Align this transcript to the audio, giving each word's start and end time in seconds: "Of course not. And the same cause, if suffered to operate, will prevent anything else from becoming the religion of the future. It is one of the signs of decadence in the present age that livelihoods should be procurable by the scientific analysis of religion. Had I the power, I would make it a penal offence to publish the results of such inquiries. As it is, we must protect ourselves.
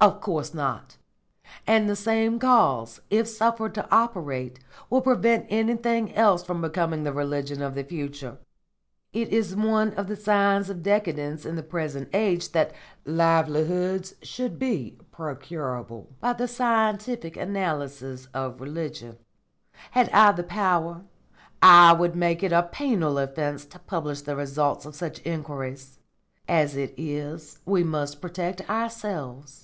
"Of 0.00 0.20
course 0.20 0.52
not. 0.52 0.98
And 1.66 1.88
the 1.88 1.96
same 1.96 2.38
cause, 2.38 3.00
if 3.08 3.26
suffered 3.26 3.72
to 3.76 3.88
operate, 3.90 4.58
will 4.90 5.00
prevent 5.00 5.46
anything 5.48 6.14
else 6.14 6.44
from 6.44 6.60
becoming 6.60 7.04
the 7.04 7.12
religion 7.14 7.62
of 7.62 7.74
the 7.74 7.84
future. 7.84 8.36
It 9.14 9.30
is 9.30 9.56
one 9.56 9.94
of 9.94 10.06
the 10.08 10.16
signs 10.16 10.68
of 10.68 10.82
decadence 10.82 11.46
in 11.46 11.56
the 11.56 11.62
present 11.62 12.10
age 12.12 12.52
that 12.52 12.74
livelihoods 13.06 14.16
should 14.20 14.58
be 14.58 14.98
procurable 15.10 16.10
by 16.20 16.34
the 16.34 16.48
scientific 16.48 17.38
analysis 17.38 18.28
of 18.34 18.60
religion. 18.60 19.16
Had 19.92 20.10
I 20.10 20.32
the 20.32 20.42
power, 20.42 21.04
I 21.62 21.94
would 21.94 22.14
make 22.14 22.42
it 22.42 22.52
a 22.52 22.64
penal 22.64 23.16
offence 23.16 23.64
to 23.64 23.78
publish 23.78 24.20
the 24.20 24.36
results 24.36 24.84
of 24.84 24.94
such 24.94 25.20
inquiries. 25.24 25.98
As 26.46 26.76
it 26.76 26.92
is, 26.98 27.60
we 27.64 27.82
must 27.82 28.20
protect 28.20 28.68
ourselves. 28.68 29.62